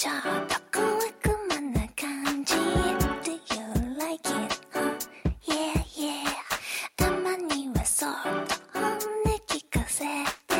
[0.00, 0.14] ちょっ
[0.46, 3.36] と小悪魔な感じ Do you
[3.98, 4.58] like it?
[4.72, 4.96] Huh?
[5.42, 6.24] Yeah, yeah.
[6.96, 8.14] たまにはそっ
[8.48, 8.98] と本音
[9.46, 10.54] 聞かせて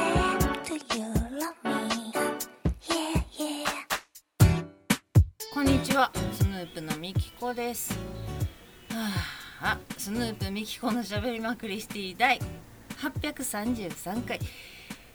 [5.55, 6.13] こんにちは。
[6.35, 7.99] スヌープのみきこです。
[8.91, 9.09] は
[9.63, 12.39] ああスヌープみきこのしゃべりまくりスティ第
[12.99, 14.39] 833回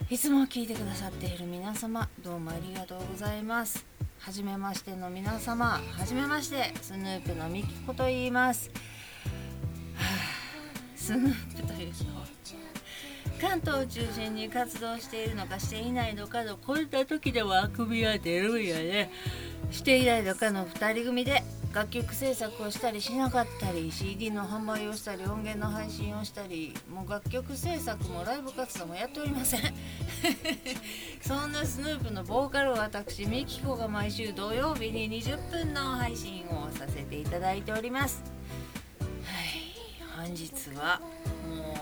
[0.10, 3.95] いつも聞いてくださっている皆様どうもありがとうございます。
[4.26, 8.72] はじめましての皆様はじめましてスヌープのみきこと言います、
[9.94, 12.26] はあスヌープというのは
[13.40, 19.12] 関東を中心に活動しているのかしていないのかのこういった時でもあくびが出るんやね。
[19.70, 21.44] していないのかの2人組で
[21.76, 29.62] 楽曲制作をしたりしなかったり CD の販売をしたり音源の配信をしたりもう楽曲制作もライブ活動もやっておりません。
[31.20, 38.24] そんなスヌープのボーカルを私ミキコが毎週土曜日に20分の配信をさせていただいております。
[39.26, 41.02] はい本日は
[41.46, 41.76] も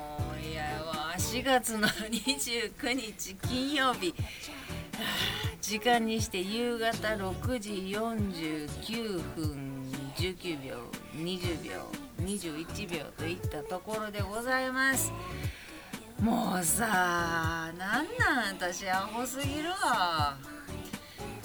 [0.44, 4.16] ういやわ4月の29日金曜日。
[5.62, 9.73] 時間にして夕方6時49分。
[10.16, 10.76] 19秒
[11.16, 11.72] 20秒
[12.22, 15.12] 21秒といったところでございます。
[16.20, 20.38] もうさなんなん私アホすぎるわ。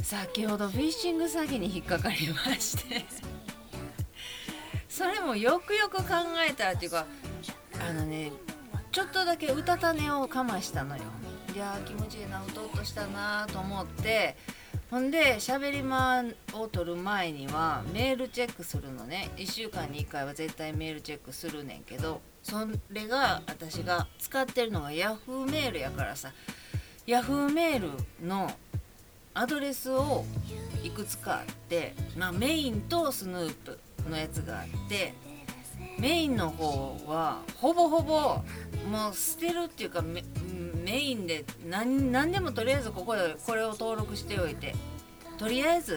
[0.02, 3.04] 先ほどフィッシング詐欺に引っかかりまして。
[4.88, 6.14] それもよくよく考
[6.48, 7.06] えたらっていうか
[7.88, 8.32] あのね
[8.90, 11.02] ちょっとだけうたた寝をかましたのよ。
[11.54, 14.36] いや気持ちいいなうとっとしたなと思って
[14.90, 19.30] ほんで喋り間を取る前にはメールチェックするのね。
[19.36, 26.32] 1週間に1回は絶対メールチェックするねんけどそれが私が使ってるのが Yahoo メールやからさ。
[27.06, 28.50] Yahoo メールの
[29.34, 30.24] アドレスを
[30.82, 33.78] いくつかあって、まあ、メインとスヌープ
[34.08, 35.14] のやつがあって
[35.98, 38.42] メインの方はほぼほぼ
[38.90, 40.02] もう捨てるっていうか
[40.88, 44.74] メインで何何でもとりあえずここでこれを登録しておいて。
[45.36, 45.96] とりあえずい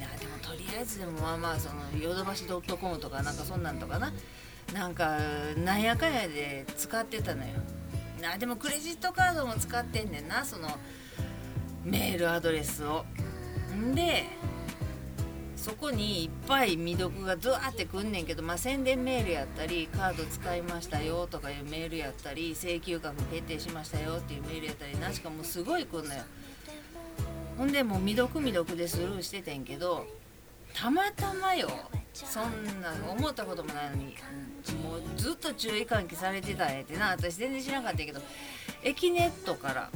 [0.00, 4.12] やでもとりあえずでもまあまあそのヨドバシドットコムとかなんかそんなんとかな。
[4.72, 5.18] なんか
[5.56, 7.50] なんやかんやで使ってたのよ。
[8.20, 10.68] なでもクレジットカードも使ってんねんなその
[11.84, 13.04] メールアドレスを。
[13.76, 14.24] んで
[15.68, 26.22] そこにいっぱい未読がドワーってくんねんけど、まあ、宣伝メールやったりカード使いましたよとかいうメールやったり請求額決定しましたよっていうメールやったりなしかもうすごい来んのよ
[27.58, 30.06] ほんでもう未読未読でスルーしててんけど
[30.72, 31.68] たまたまよ
[32.14, 34.04] そんな思ったこともないのに
[34.82, 38.22] もうずっと注意喚起されてたんやってな私全然知らなかったけど
[38.82, 39.90] エキネットから。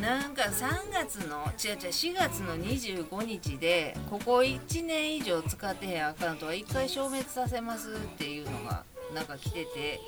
[0.00, 10.00] なんか3月の違う違う4月の25日でここ1年以上使ってへんアカウントは1回消滅させますっていうのがなんか来てて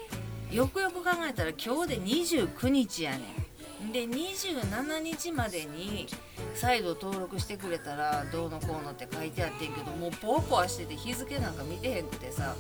[0.53, 3.19] よくよく考えたら今日で29日やね
[3.85, 3.93] ん。
[3.93, 6.07] で27日までに
[6.55, 12.55] 再度登録してくれたらどうのこうのって書いてあってんけどもうポワポワしてて日付なんか見てへんくてさ。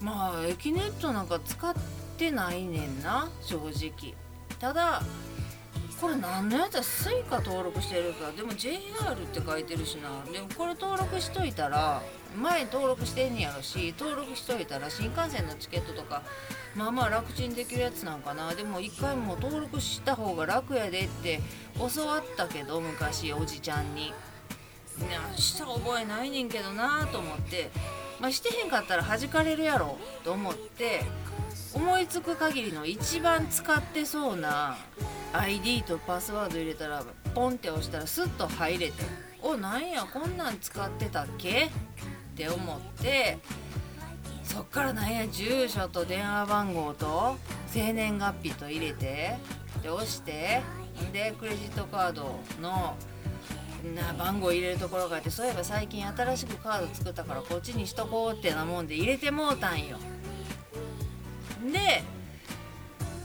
[0.00, 1.74] まあえきねっとなんか使っ
[2.18, 4.14] てないねんな正直。
[4.60, 5.02] ただ
[6.00, 10.08] これ何のやつは Suica 登録してるかでも JR って書いてるしな。
[10.32, 12.02] でもこれ登録しといたら
[12.40, 16.22] 前登録してんねやろし登録しといたら新幹線のチケットとか
[16.74, 18.54] まあまあ楽ちんできるやつなんかな。
[18.54, 21.40] でも一回も登録した方が楽やでって
[21.76, 24.06] 教わったけど昔おじちゃんに。
[24.06, 24.12] い
[25.10, 27.70] やした覚えないねんけどなと思って。
[28.20, 31.02] まあしてへんかったら弾かれるやろと思って。
[31.74, 34.76] 思いつく限りの一番使ってそうな
[35.32, 37.04] ID とパスワード入れたら
[37.34, 38.94] ポンって押したらスッと入れて
[39.42, 41.70] 「おなんやこんなん使ってたっけ?」っ
[42.36, 43.38] て思って
[44.42, 47.36] そっからなんや住所と電話番号と
[47.68, 49.36] 生年月日と入れて
[49.82, 50.62] で押して
[51.12, 52.96] でクレジットカードの
[53.94, 59.98] な番号入れるところがあってそういえば最近新しくカード作ったからこっちにしとこうってなもんで入れてもうたんよ。
[61.72, 62.02] で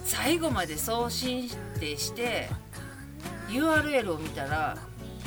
[0.03, 2.49] 最後まで送信ってして
[3.49, 4.77] URL を見たら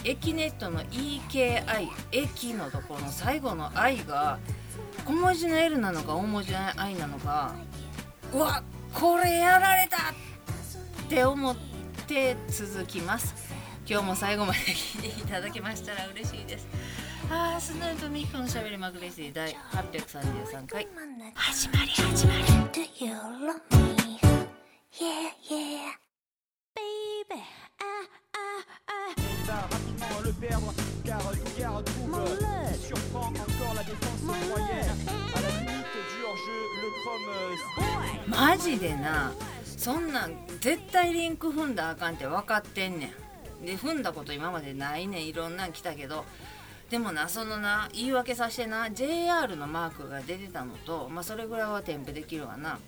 [0.04, 4.38] エキネットの EKI 駅のところの最後の I が
[5.04, 7.54] 小文字の L なのか大文字の I なのか
[8.32, 8.62] うわ
[8.94, 9.96] これやられた!
[9.96, 11.56] って思っ
[12.06, 13.34] て続きます。
[13.88, 16.66] 今日も最後まで聞いていただけましたら嬉しいです。
[17.30, 20.88] あースヌープミキコのしゃべりまくりス第833回
[21.34, 22.40] 始まり始まり
[22.72, 24.18] Do you love me?
[24.92, 25.92] Yeah, yeah
[26.74, 27.42] Baby,
[27.80, 30.72] ah, ah, ah さあ、ハッピーモール le perdre
[31.04, 32.28] car tout gars retrouve Mon le
[32.78, 34.88] surprend encore la défense Mon moyenne
[35.34, 37.28] à la limite du hors-jeu le chrome
[38.26, 39.32] euh, マジでな
[39.64, 43.12] そんなん絶対リンク踏んだあかんって分かってんね
[43.62, 46.24] んで踏んだこと今までないねんいろんなん来たけど
[46.90, 52.78] でもなそのな言い訳させてな JR のマークが出てたのとまあそれぐらいは添付できるわな。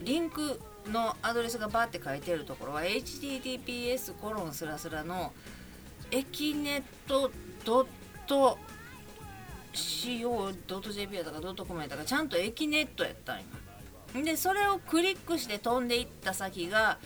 [0.00, 0.60] リンク
[0.90, 5.32] のアドレスがバーって書いてるところは https コロンスラスラの
[6.10, 7.30] エキネット
[7.64, 7.86] ドッ
[8.26, 8.58] ト
[9.72, 13.44] CO.jp やったかドットコムやったかちゃんとエキネットやったんよ。
[14.24, 16.98] でそれをクリックして飛んでいった先が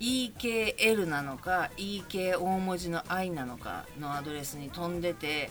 [0.00, 5.50] EKL なのか EK 大文字の I なのかのアドレスに飛んでて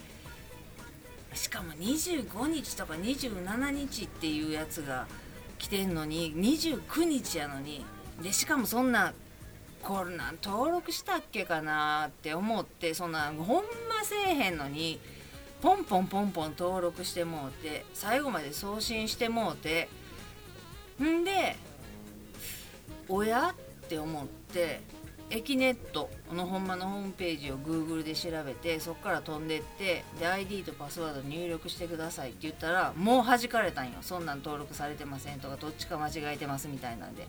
[1.35, 5.07] しかも25日とか27日っていうやつが
[5.57, 7.85] 来てんのに29日やのに。
[8.21, 9.13] でしかもそんな
[9.81, 14.99] こんなん登録したっけかなって思ってそんなほんませえへんのに
[15.61, 19.89] ポンポンポンポン登録してもうて最後まで送信してもうて
[21.01, 21.57] んで
[23.09, 23.53] おや？
[23.55, 24.81] って思って
[25.29, 33.93] エキネットのほんまのホームページを Google で調べてそこから飛んでってで ID とパスワード入力してくださいって言ったらもう弾かれたんよ。
[34.01, 37.27] そんなん登録されてませんとかどっちか間違えてますみたいなんで。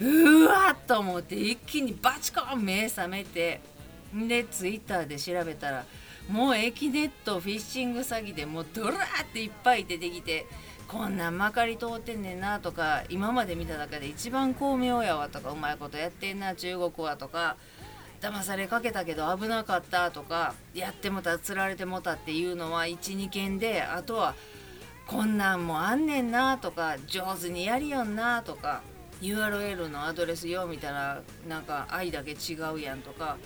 [0.00, 3.60] うわっと思って一気にバチコン目覚めて
[4.12, 5.84] で Twitter で調べたら
[6.28, 10.46] もうエキネットフィッシング詐欺でもうドラーっていっぱい出てきて
[10.88, 17.56] こんなんまかり通ってんねんなとか今まで見た中で一番巧妙やわとかうまいことやってんな中国はとか
[18.20, 24.34] 騙されかけたけど危なかったとかやってもた釣られてもたっていうのは12件であとは
[25.06, 28.82] こんなんもあんねんなとか上手にやりよんなとか
[29.20, 33.36] URL のアドレスよ見たらなんか愛だけ違うやんとか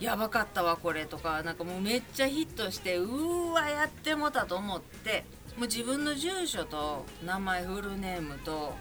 [0.00, 5.24] やばかったわこれとかなんかもうめっちゃヒットしてうーわやってもたと思って
[5.60, 8.74] う自分の住所と名前フルネームと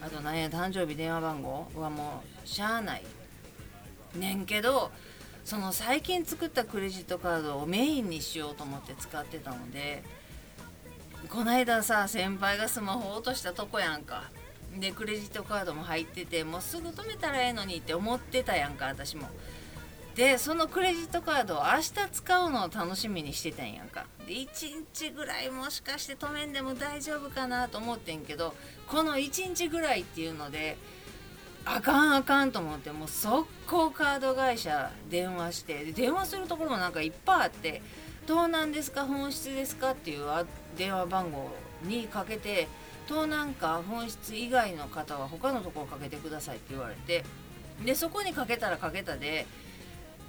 [0.00, 3.04] あと何や誕生日電話番号はもうしゃあない。
[4.16, 4.90] ねんけど
[5.44, 10.04] その最近作ったクレジットカードをメインにしようと思って使ってたので
[11.28, 14.24] こないださ先輩がスマホ落としたとこやんか。
[14.78, 19.28] でクレジットカードも入っててもうすぐ止めたらええのにって思ってたやんか私も。
[20.14, 24.04] でそのクレジットカードを明日使うのを楽しみにしてたんやんか。
[24.26, 24.46] で1
[24.94, 28.54] 日ぐらいもしかして止めんでも大丈夫かなと思ってんけど
[28.86, 30.76] この1日ぐらいっていうので
[31.64, 37.82] あかんあかんと思ってもう速攻カード会社電話してで電話するところもなんかいっぱいあって
[38.26, 39.02] 「盗難ですか？
[39.04, 40.26] 紛失ですか?」っていう
[40.76, 41.50] 電話番号
[41.82, 42.68] にかけて
[43.08, 43.80] 盗難か？
[43.80, 47.24] 紛失以外の方は他のところかけてくださいって言われて
[47.84, 49.46] でそこにかけたらかけたで、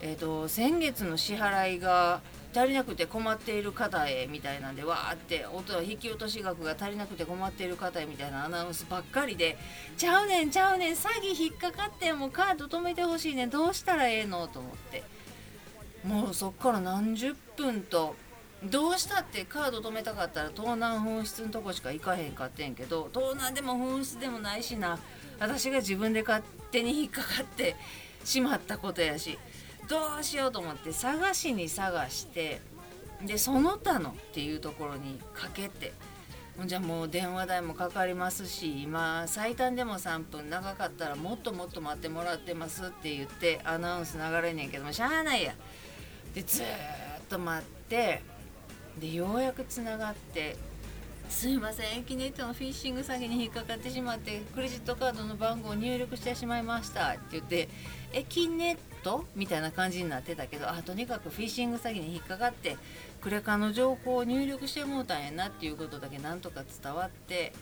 [0.06, 2.20] えー、と先月の支払いが
[2.54, 9.58] 足りなくて困っている方へみたいなんでわーって音は引き落とし額が足りなくて困っている方へみたいなアナウンスばっかりで
[9.98, 15.04] 「ちゃうねんちゃうねん詐欺引っかかってもうカード止めてほしいねんどうしたらええの?」と思って
[16.04, 18.18] もうそっから何十分と
[18.66, 25.00] どうしたってカード止めたかったら盗難紛失のとこしか行かへんかってんけど盗難でも紛失でもないしな
[25.40, 27.78] 私が自分で勝手に引っかかって
[28.26, 29.40] しまったことやし
[29.88, 32.62] どうしようと思って探しに探して
[33.26, 35.94] でその他のっていうところにかけて
[36.66, 45.54] じゃもう電話代もかかりますし今最短でも3分長かったらもっともっと待ってもらってますって言ってアナウンス流れんねんけどもしゃあないや。
[46.36, 46.66] でずっ
[47.30, 48.22] と待って
[49.00, 50.56] でようやくつながって
[51.30, 57.70] 「すいませんエキネットのフィッシング詐欺に引っかかってしまってクレジットカードの番号を入力してしまいました」って言って
[58.14, 62.78] 「エキネッと?」みたいな感じになってたけどあとにかくフィッシング詐欺に引っかかって
[63.22, 67.54] クレカの情報を入力してもうたんやなっていうことだけなんとか伝わって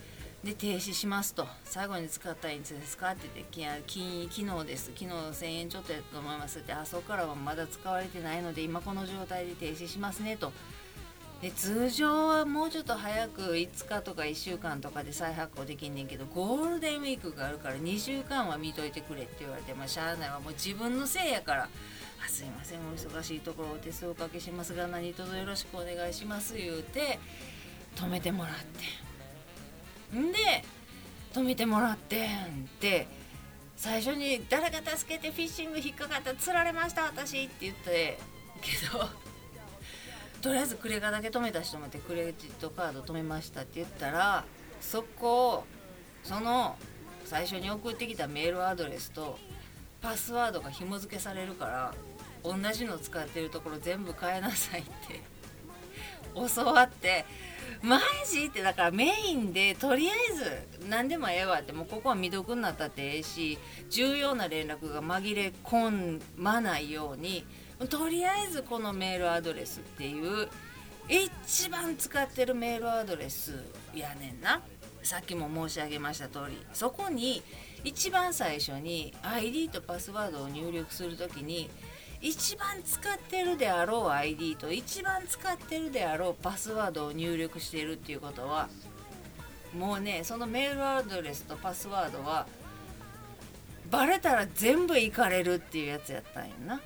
[0.43, 10.51] で停止しますと最後に使ったらいつですかって言って「いや金昨日です昨日1000円ちょっとやったと思います」って「あそこからはまだ使われてないので今この状態で停止しますね」と。
[11.41, 20.39] で通常はもうちょっと早く5日とか1週間とかで再発行できんねんけどゴールデンウィークがあるから2週間は見といてくれって言われてまあしゃあないわ。
[20.39, 21.63] もう自分のせいやから
[22.24, 22.79] 「あすいません。
[22.81, 27.17] お忙しいところお手数おかけしますが何卒よろしくお願いします」言うて
[27.95, 28.55] 止めてもらっ
[30.12, 30.31] てん。
[30.31, 30.38] で
[31.33, 32.38] 止めてもらってんっ
[32.79, 33.07] て
[33.77, 38.19] 最初に「誰か助けてフィッシング引っかかった釣られました私」って言って。
[38.62, 39.10] けど
[40.41, 44.43] とりあえずクレカだけ止めた人もいてクレジットカード止めましたって言ったら
[44.79, 45.63] そこを
[46.24, 46.75] その
[47.25, 49.38] 最初に送ってきたメールアドレスと
[50.01, 51.93] パスワードが紐付けされるから
[52.43, 55.21] 同じの使ってるところ全部変えなさいって
[56.33, 57.25] 教わって
[57.83, 67.45] マジってだからメインでとりあえず何でもええわってもうここは未読になったってええし重要な連絡が紛れ込まないように
[67.88, 70.47] とりあえずこのメールアドレスっていう
[71.09, 74.61] 一番使ってるメールアドレスやねんな
[75.03, 77.41] さっきも申し上げました通りそこに
[77.83, 81.69] 一番最初に ID とパスワードを入力する時に
[82.21, 88.69] 一番使ってるであろう ID と一番使ってるであろうパスワードを入力しているっていうことは
[89.75, 92.45] もうねそのメールアドレスとパスワードは
[93.89, 96.81] バレたら全部行かれるっていうやつやったんやな。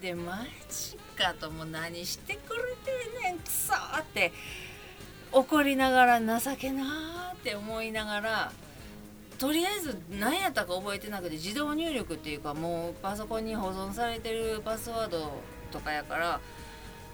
[0.00, 4.32] でマジかともう何してくれてんねんくそーって。
[5.32, 8.52] 怒りながら情けなーって思いながら
[9.38, 15.32] とりあえず何やったか覚えてなくて自動入力っていうかもうパソコンに保存されてるパスワード
[15.70, 16.40] とかやから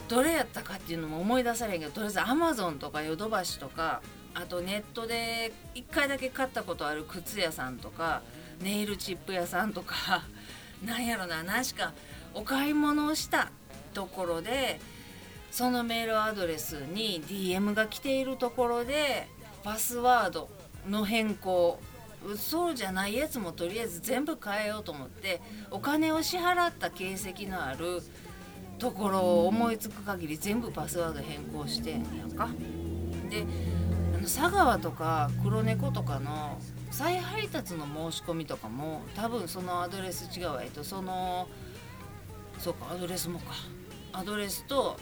[0.09, 4.02] どれやったかっていうのも思い出されへんけどとりあえず Amazon とかヨドバシとか
[4.35, 8.23] あとネットで1回だけ買ったことある靴屋さんとか
[8.62, 10.23] ネイルチップ屋さんとか
[10.85, 11.93] なんやろな何しか
[12.35, 13.51] お買い物をした
[13.95, 14.81] ところで
[15.51, 19.29] そのメールアドレスに DM が来ているところで
[19.62, 20.49] パスワード
[20.89, 21.79] の変更
[22.37, 28.01] そうじゃないやつもとりあえず全部変えようと思ってお金を支払った形跡のある
[28.79, 32.49] ところを思いつく限り全部パスワード変更してんやんか。
[33.29, 33.45] で
[34.15, 36.59] あの佐川とか黒猫とかの
[36.91, 41.49] 再配達の申し込みとかも多分そのアドレス違うわえっとその
[42.62, 43.54] そうかアドレスもか。
[44.12, 44.97] アドレスと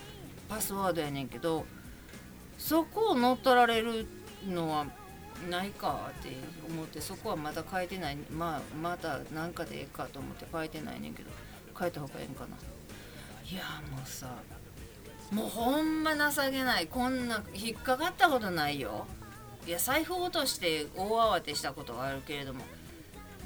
[0.48, 1.66] パスワードやねんけど
[2.56, 4.06] そこを乗っ取られる
[4.48, 4.86] のは
[5.50, 6.36] ないかって
[6.70, 11.30] 思ってそこはまだ変えてないまあまた何かでええかと思って変えてないねんけど
[11.78, 12.56] 変えた方がええんかな。
[13.50, 13.62] いや
[13.94, 14.28] もうさ
[15.30, 16.86] もうほんま情けない。
[16.86, 19.06] こんな引っかかったことないよ。
[19.66, 22.64] いや財布落として大慌てしたことはあるけれども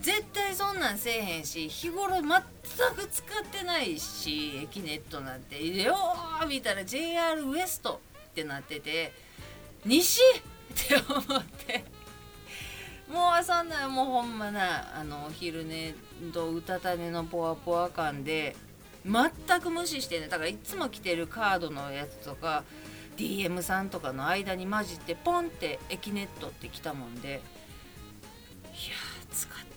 [0.05, 9.15] 絶対そんなんせえへんし日頃全く使ってないし駅ネットなんてよー見たら JR ウエストってなってて
[9.87, 10.21] 西？
[10.75, 11.85] って思って。
[13.11, 15.95] もうそんなもうほんまなあのお昼寝
[16.33, 18.57] とうたた寝のポワポワ感で
[19.07, 22.65] 全く無視してねだからいつも着てるカードのやつとか
[23.17, 29.74] DM さんとかの間に混じってポンって駅ネットって来たもんでいやー使った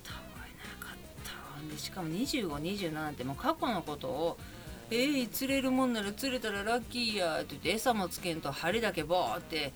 [1.78, 4.38] しかも2527ってもう過去のことを
[4.90, 9.72] 「えー、釣れるもんなら釣れたらラッキーや」って言って餌もつけんと針だけボーって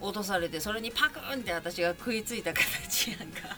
[0.00, 3.56] 落とされてそれにパクンって私が食いついた形やんか。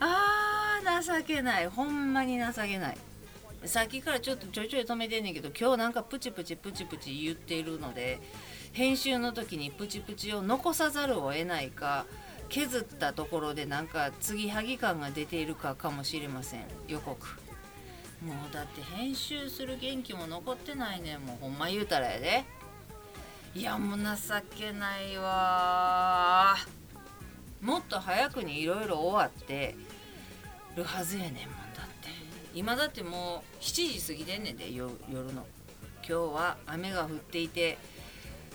[0.00, 1.68] あー情けない。
[1.68, 2.98] ほんまに情けない。
[3.64, 8.20] さっきからちょっとちょいちょい止めてんねんけど今日なんかプチプチプチプチ言っているので
[8.72, 12.06] 編集の時にプチプチを残さざるを得ないか
[12.48, 16.64] 削ったところでなんか継ぎはぎ感が出ているかかもしれません。
[16.86, 17.26] 予告。
[18.24, 21.18] もうだって編集する元気も残ってないね。
[21.18, 22.44] もうほんま言うたらやで。
[23.54, 24.04] いやもう情
[24.56, 26.56] けないわ。
[27.60, 29.74] もっと早くにいろいろ終わって
[30.76, 31.32] るはずやねん。
[31.32, 32.08] もんだって。
[32.54, 35.46] 今だってもう7時過ぎてんねんでよ夜の。
[36.08, 37.76] 今日は雨が降っていて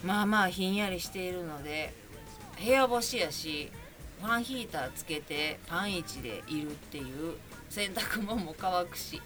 [0.04, 1.94] まあまあひんやりしているので
[2.60, 3.72] 部屋干しやし
[4.22, 7.36] ファンヒーターつけてパン1でいるっていう
[7.70, 9.22] 洗濯物も乾くし。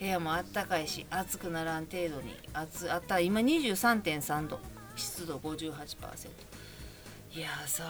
[0.00, 2.36] 部屋もあったかいし暑くならん程度に。
[2.52, 4.60] 暑あった今23.3度。
[4.94, 6.28] 湿度58%
[7.34, 7.84] いやさ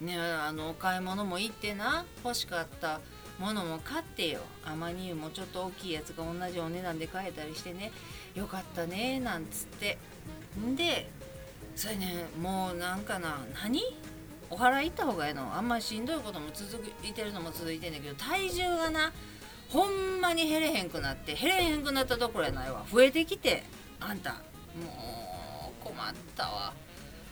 [0.00, 3.00] ねあのお買い物も行ってな欲しかった
[3.38, 4.40] ものも買ってよ。
[4.64, 7.92] アマニ油もちょっと大きいやつが同じお値段で買えたりしてね。
[8.34, 9.98] よかったねなんつって。
[10.58, 11.10] んで
[11.74, 13.82] それねもうなんかな何？
[14.50, 15.54] お祓い行った方がええの。
[15.54, 19.12] あんまりしんどいことも続いてるのも続いてんだけど体重がな
[19.68, 22.84] ほんまに減れへんくなって減れへんくなったところやないわ。
[22.90, 23.64] 増えてきて
[24.00, 26.72] あんたもう困ったわ。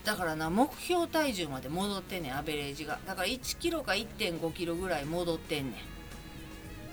[0.05, 2.99] だからな目標体重まで戻ってんねんアベレージが。
[3.07, 5.79] だから1キロか1 5キロぐらい戻ってんね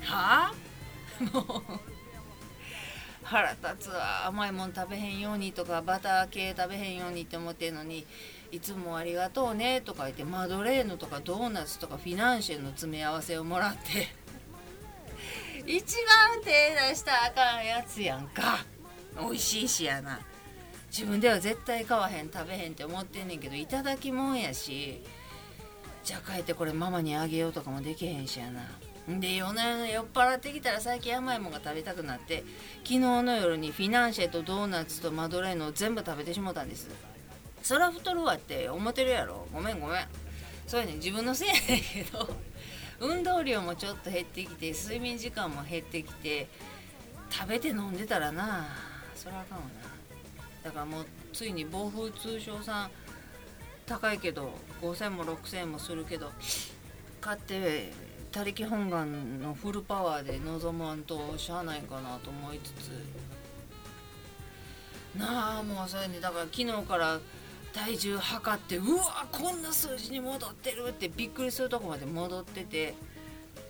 [0.02, 0.06] ん。
[0.06, 0.54] はあ？
[1.32, 1.44] もう
[3.24, 4.28] 腹立つわ。
[4.28, 8.06] 甘いもん食べへんようにとかバター系食べへんようにって思ってんのに
[8.54, 14.10] いつもありがとうねとか言ってマドレーヌとかドーナツとかフィナンシェの詰め合わせをもらって
[15.66, 16.52] 一番手
[16.90, 18.64] 出したらあかんやつやんか。
[19.20, 20.20] 美味しいしやな。
[20.92, 25.02] 自分では絶対買わへん食べへんって思ってんねんけどいただきもんやし
[26.04, 28.70] じゃあ帰ってこれママにあげようとかもできへんしやな。
[29.08, 32.44] で夜な夜な酔っ払ってきたら最近甘いもんが食べたくなって
[32.84, 37.13] 昨日の夜にフィナンシェとドーナツとマドレーヌを全部食べてしもたんです。
[37.64, 39.48] そら太るわって思ってるやろ。
[39.54, 40.06] ごめんごめん。
[40.68, 42.28] そうやね自分のせいやねんけど
[43.00, 46.48] 運動量もちょっと減ってきて睡眠時間も減ってきて
[47.30, 48.68] 食べて飲んでたらな
[49.16, 49.72] そらあかんわな。
[50.64, 52.92] だからもうついに暴風通商さん
[53.86, 56.32] 高いけど5000も6000もするけど
[57.20, 57.92] 買って
[58.32, 62.92] 他力本願のフルパワーで臨まんとしゃあないかなと思いつつ。
[65.18, 67.20] なあもうそれにだから昨日から
[67.74, 72.94] 体重測ってうわこんな数字に戻ってるってびっくりするとこまで戻ってて。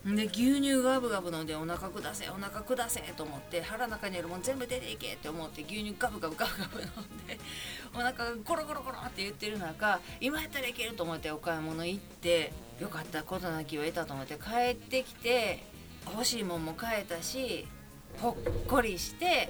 [0.06, 7.40] で牛乳ガブガブ飲んでお腹下せお腹下せと思って腹の中にあるもん全部出ていけって思って牛乳ガブガブガブガブ飲んで
[7.94, 15.64] お腹がゴロゴロゴロって言ってる中今やったらいけると思ってお買い物行ってよかったことなきを得たと思って帰ってきて
[16.06, 17.66] 欲しいもんも買えたし
[18.20, 18.36] ほっ
[18.68, 19.50] こりして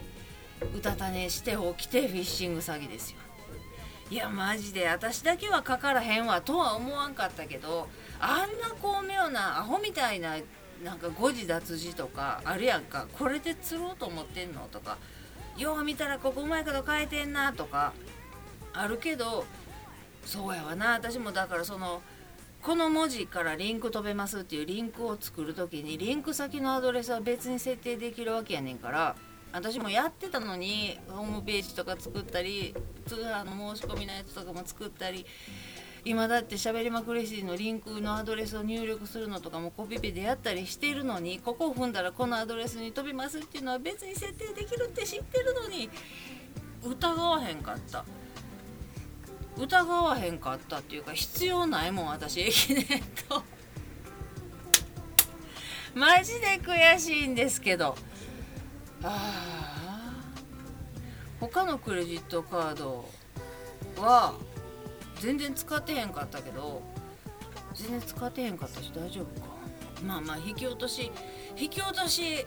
[0.77, 3.22] うたた寝して起きてフィッシング詐欺ですよ。
[4.13, 7.89] いやマジで私だけはかからへんわとは思わんかったけど
[8.19, 10.35] あんな巧妙なアホみたいな
[10.83, 14.67] なんか誤字脱字とかあるやんかこれで釣ろうと思ってんの？
[14.71, 14.99] とか
[15.57, 17.91] よう見たらここうまいこと変えてんなとか
[18.73, 19.45] あるけど
[20.23, 22.03] そうやわな私もだからその
[22.61, 29.15] この文字からリンク飛べますっていうリンクを作る時にリンク先のアドレスは別に設定できるわけやねんから
[29.53, 35.25] 私もやってたのにホームページとか作ったり通販の申し込みのやつとかも作ったり
[36.03, 45.89] 今だって喋りまくりしのリンクのアドレスを入力するのとかもコピペでやったりしてるのにここを踏んだらこのアドレスに飛びますっていうのは別に設定できるって知ってるのに
[46.83, 48.03] 疑わへんかった。
[49.55, 53.43] 疑わへんかったっていうか必要ないもん私駅ネット
[55.93, 57.95] マジで悔しいんですけど。
[59.03, 60.23] ああ
[61.39, 63.05] 他のクレジットカード
[63.97, 64.33] は
[65.19, 66.81] 全然使ってへんかったけど
[67.73, 69.47] 全然使ってへんかったし大丈夫か。
[70.05, 71.11] まあまあ引き落とし
[71.57, 72.45] 引き落とし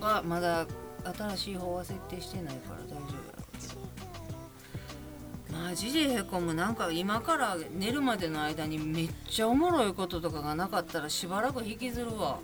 [0.00, 0.66] はまだ
[1.04, 3.02] 新しい方は設定してないから大丈夫や
[3.36, 5.58] ろうけど。
[5.58, 6.54] マジでへこむ。
[6.54, 12.40] なんか今から寝るまでの間にめっちゃおもろいこととかがなかったらしばらく引きずるわ。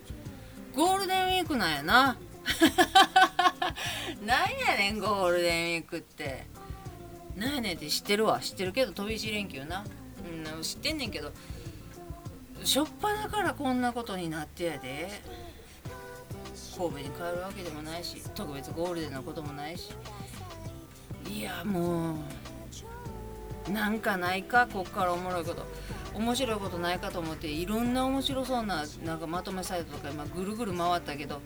[0.75, 2.16] ゴールデンウィークなんやな。
[4.24, 6.46] なんやねんゴールデンウィークって。
[7.37, 8.40] なんやねんって知ってるわ。
[8.40, 9.85] 知ってるけど飛び石連休な、
[10.55, 11.33] うん、知ってんねんけど
[12.62, 15.09] しょっぱだからこんなことになってやで。
[16.76, 19.90] 神戸に帰るわけでもないし特別ゴールデンなこともないし。
[21.28, 22.14] いやも
[23.68, 24.66] うなんかないか？
[24.66, 25.66] こっからおもろいこと。
[26.14, 31.40] 面白いことないかと思っていろんな面白そうななんかまとめサイトとか今ぐるぐる回ったけど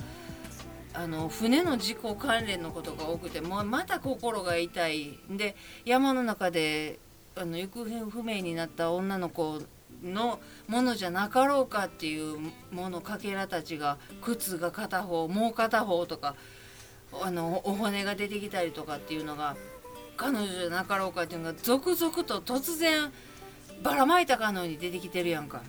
[0.98, 5.54] あの船の事故関連のことが多くてもうまた心が痛いで
[5.84, 6.98] 山の中で
[7.34, 9.60] あの行方不明になった女の子
[10.02, 12.38] のものじゃなかろうかっていう
[12.72, 16.34] ものかけらたちが靴が片方もう片方とか
[17.22, 19.54] あのお骨が出てきたりとかっていうのが
[20.16, 23.12] 彼女じゃなかろうかっていうのが続々と突然
[23.82, 25.62] ばらまいたかのように出てきてるやんか。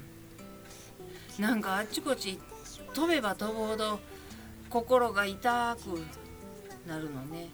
[1.37, 2.39] なんかあっちこっち
[2.95, 3.99] 飛べば飛ぶほど
[4.69, 7.49] 心が痛くなるのね。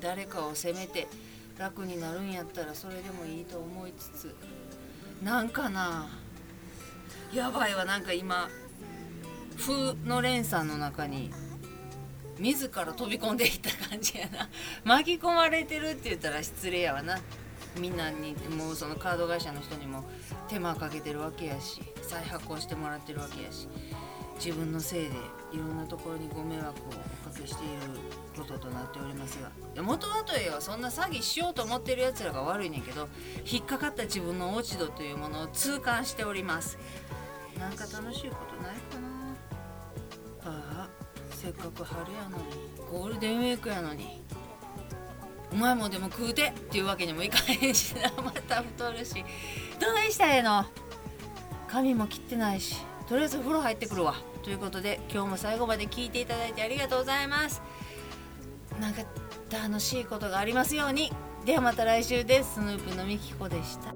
[0.00, 1.08] 誰かを責めて
[1.58, 4.34] 楽になるんやったらそれでもいいと思いつつ。
[5.22, 6.08] なんかな
[7.32, 8.48] やばいわなんか今
[9.58, 11.32] 風の連鎖の中に
[12.38, 14.48] 自ら飛び込んでいった感じやな。
[14.84, 17.18] 巻き込まれてるって言ったら失礼やわな。
[17.80, 20.04] みんなにもうそのカード会社の人にも
[20.48, 23.68] 手間かけてるわけやし再発行してもらってるわけやし。
[24.42, 25.08] 自分のせいで
[25.52, 26.72] いろんなところにご迷惑を
[27.26, 27.74] おかけしている
[28.36, 33.08] こととなっておりますがいや元はといえばそんな詐欺しようと思ってるやつらが悪いねんけど
[33.44, 36.78] 引っかかった自分の落ち度というものを痛感しております。
[37.58, 38.98] なんか楽しいことないか
[40.44, 40.52] な？
[40.52, 40.88] ああ
[41.30, 42.44] せっかく春やのに
[42.90, 44.22] ゴールデンウィークやのに
[45.52, 48.22] お前もでも食うてっていうわけにもいかへんしな。
[48.22, 49.24] また太るし。
[49.80, 50.64] どないしたらええの？
[51.66, 52.76] 髪も切ってないし。
[53.08, 57.62] とりあえず風呂入ってくるわということで今日も最後まで聞いていただいてありがとうございます。
[58.80, 59.02] なんか
[59.50, 61.12] 楽しいことがありますように。
[61.44, 62.54] ではまた来週です。
[62.54, 63.92] スヌープのみきこでした。